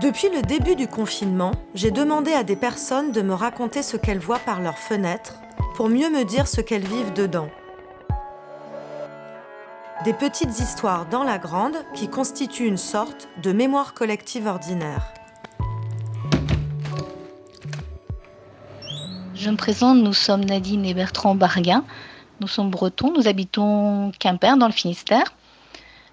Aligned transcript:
Depuis 0.00 0.28
le 0.28 0.42
début 0.42 0.76
du 0.76 0.88
confinement, 0.88 1.52
j'ai 1.74 1.90
demandé 1.90 2.34
à 2.34 2.44
des 2.44 2.54
personnes 2.54 3.12
de 3.12 3.22
me 3.22 3.32
raconter 3.32 3.82
ce 3.82 3.96
qu'elles 3.96 4.18
voient 4.18 4.38
par 4.38 4.60
leurs 4.60 4.76
fenêtres 4.76 5.36
pour 5.74 5.88
mieux 5.88 6.10
me 6.10 6.24
dire 6.24 6.46
ce 6.46 6.60
qu'elles 6.60 6.86
vivent 6.86 7.14
dedans. 7.14 7.48
Des 10.04 10.12
petites 10.12 10.60
histoires 10.60 11.06
dans 11.06 11.24
la 11.24 11.38
grande 11.38 11.76
qui 11.94 12.08
constituent 12.08 12.66
une 12.66 12.76
sorte 12.76 13.26
de 13.42 13.52
mémoire 13.52 13.94
collective 13.94 14.46
ordinaire. 14.46 15.14
Je 19.34 19.48
me 19.48 19.56
présente, 19.56 19.96
nous 19.96 20.12
sommes 20.12 20.44
Nadine 20.44 20.84
et 20.84 20.92
Bertrand 20.92 21.34
Barguin. 21.34 21.84
Nous 22.40 22.48
sommes 22.48 22.70
bretons, 22.70 23.14
nous 23.16 23.28
habitons 23.28 24.12
Quimper 24.18 24.58
dans 24.58 24.66
le 24.66 24.72
Finistère. 24.72 25.32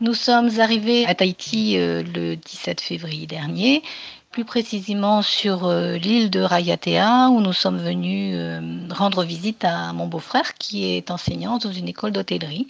Nous 0.00 0.14
sommes 0.14 0.60
arrivés 0.60 1.06
à 1.06 1.14
Tahiti 1.16 1.76
euh, 1.76 2.04
le 2.04 2.36
17 2.36 2.80
février 2.80 3.26
dernier, 3.26 3.82
plus 4.30 4.44
précisément 4.44 5.22
sur 5.22 5.66
euh, 5.66 5.96
l'île 5.96 6.30
de 6.30 6.38
Rayatea, 6.38 7.30
où 7.30 7.40
nous 7.40 7.52
sommes 7.52 7.78
venus 7.78 8.36
euh, 8.36 8.60
rendre 8.90 9.24
visite 9.24 9.64
à 9.64 9.92
mon 9.92 10.06
beau-frère 10.06 10.54
qui 10.54 10.84
est 10.84 11.10
enseignant 11.10 11.58
dans 11.58 11.72
une 11.72 11.88
école 11.88 12.12
d'hôtellerie. 12.12 12.68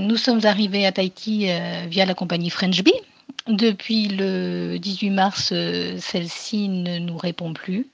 nous 0.00 0.16
sommes 0.16 0.44
arrivés 0.44 0.84
à 0.84 0.90
Tahiti 0.90 1.46
via 1.86 2.06
la 2.06 2.14
compagnie 2.14 2.50
French 2.50 2.82
Bee. 2.82 3.00
Depuis 3.46 4.08
le 4.08 4.78
18 4.78 5.10
mars, 5.10 5.54
celle-ci 6.00 6.68
ne 6.68 6.98
nous 6.98 7.16
répond 7.16 7.52
plus. 7.52 7.86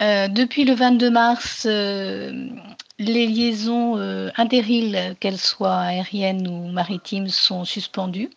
depuis 0.00 0.64
le 0.64 0.74
22 0.74 1.10
mars, 1.10 1.68
les 2.98 3.26
liaisons 3.26 3.98
euh, 3.98 4.30
qu'elles 5.20 5.38
soient 5.38 5.78
aériennes 5.78 6.48
ou 6.48 6.68
maritimes, 6.68 7.28
sont 7.28 7.64
suspendues. 7.64 8.30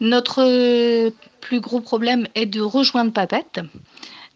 Notre 0.00 1.10
plus 1.40 1.60
gros 1.60 1.80
problème 1.80 2.26
est 2.34 2.46
de 2.46 2.60
rejoindre 2.60 3.12
Papette. 3.12 3.60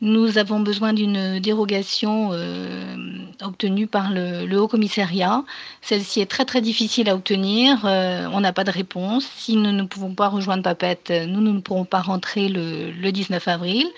Nous 0.01 0.39
avons 0.39 0.61
besoin 0.61 0.93
d'une 0.93 1.41
dérogation 1.41 2.31
euh, 2.33 2.97
obtenue 3.43 3.89
par 3.89 4.13
le, 4.13 4.57
Haut 4.57 4.69
Commissariat. 4.69 5.43
Celle-ci 5.81 6.21
est 6.21 6.31
très 6.31 6.45
très 6.45 6.61
difficile 6.61 7.09
à 7.09 7.17
obtenir. 7.17 7.85
Euh, 7.85 8.29
on 8.33 8.41
n'a 8.41 8.53
pas 8.53 8.63
de 8.63 8.71
réponse. 8.71 9.27
Si 9.37 9.57
nous 9.57 9.73
ne 9.73 9.83
pouvons 9.83 10.15
pas 10.15 10.29
rejoindre 10.29 10.63
Papette, 10.63 11.11
nous, 11.11 11.41
ne 11.41 11.59
pourrons 11.61 11.85
pas 11.85 12.01
rentrer 12.01 12.49
le 12.49 13.11
19 13.11 13.49
avril. 13.49 13.89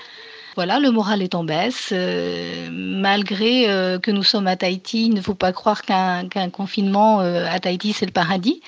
Voilà, 0.57 0.81
le 0.81 0.91
moral 0.91 1.23
est 1.23 1.35
en 1.35 1.45
baisse. 1.45 1.91
Euh, 1.93 2.69
malgré 2.73 3.71
euh, 3.71 3.99
que 3.99 4.11
nous 4.11 4.25
sommes 4.25 4.49
à 4.49 4.57
Tahiti, 4.57 5.07
il 5.07 5.15
ne 5.15 5.21
faut 5.21 5.35
pas 5.35 5.53
croire 5.53 5.83
qu'un 5.83 6.51
confinement 6.51 7.21
euh, 7.21 7.47
à 7.49 7.61
Tahiti, 7.61 7.93
c'est 7.93 8.07
le 8.07 8.13
paradis. 8.13 8.61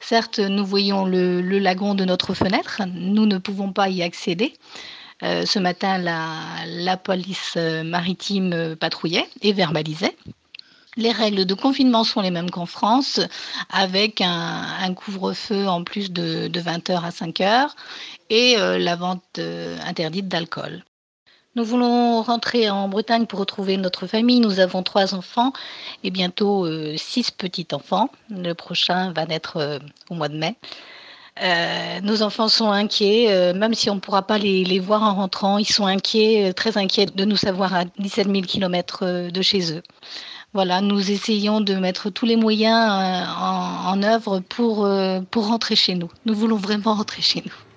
Certes, 0.00 0.38
nous 0.38 0.64
voyons 0.64 1.04
le, 1.06 1.40
lagon 1.58 1.94
de 1.94 2.04
notre 2.04 2.34
fenêtre, 2.34 2.82
nous 2.86 3.26
ne 3.26 3.38
pouvons 3.38 3.72
pas 3.72 3.88
y 3.90 4.02
accéder. 4.02 4.54
ce 5.22 5.58
matin, 5.58 5.98
la, 5.98 6.96
police 6.96 7.56
maritime 7.84 8.76
patrouillait 8.80 9.28
et 9.42 9.52
verbalisait. 9.52 10.16
Les 10.96 11.12
règles 11.12 11.44
de 11.44 11.54
confinement 11.54 12.04
sont 12.04 12.22
les 12.22 12.30
mêmes 12.30 12.50
qu'en 12.50 12.64
France, 12.64 13.20
avec 13.68 14.22
un, 14.22 14.94
couvre-feu 14.94 15.68
en 15.68 15.84
plus 15.84 16.10
de, 16.12 16.48
20h 16.48 17.04
à 17.04 17.10
5h 17.10 17.68
et 18.30 18.56
la 18.56 18.96
vente 18.96 19.38
interdite 19.38 20.28
d'alcool. 20.28 20.82
Nous 21.60 21.66
voulons 21.66 22.22
rentrer 22.22 22.70
en 22.70 22.88
Bretagne 22.88 23.26
pour 23.26 23.38
retrouver 23.38 23.76
notre 23.76 24.06
famille. 24.06 24.40
Nous 24.40 24.60
avons 24.60 24.82
trois 24.82 25.14
enfants 25.14 25.52
et 26.02 26.10
bientôt 26.10 26.64
euh, 26.64 26.96
six 26.96 27.30
petits-enfants. 27.30 28.08
Le 28.30 28.54
prochain 28.54 29.12
va 29.12 29.26
naître 29.26 29.58
euh, 29.58 29.78
au 30.08 30.14
mois 30.14 30.30
de 30.30 30.38
mai. 30.38 30.56
Euh, 31.42 32.00
nos 32.00 32.22
enfants 32.22 32.48
sont 32.48 32.70
inquiets, 32.70 33.52
même 33.52 33.74
si 33.74 33.90
on 33.90 33.96
ne 33.96 34.00
pourra 34.00 34.22
pas 34.22 34.38
les, 34.38 34.78
voir 34.78 35.02
en 35.02 35.16
rentrant, 35.16 35.58
ils 35.58 35.68
sont 35.68 35.84
inquiets, 35.84 36.54
très 36.54 36.78
inquiets 36.78 37.04
de 37.04 37.24
nous 37.26 37.36
savoir 37.36 37.74
à 37.74 37.84
17 37.98 38.28
000 38.28 38.40
km 38.46 39.28
de 39.30 39.42
chez 39.42 39.74
eux. 39.74 39.82
Voilà, 40.54 40.80
nous 40.80 41.10
essayons 41.10 41.60
de 41.60 41.74
mettre 41.74 42.08
tous 42.08 42.24
les 42.24 42.36
moyens 42.36 42.90
en, 43.38 43.90
en 43.90 44.02
œuvre 44.02 44.40
pour, 44.40 44.88
pour 45.30 45.46
rentrer 45.46 45.76
chez 45.76 45.94
nous. 45.94 46.08
Nous 46.24 46.34
voulons 46.34 46.56
vraiment 46.56 46.94
rentrer 46.94 47.20
chez 47.20 47.42
nous. 47.44 47.69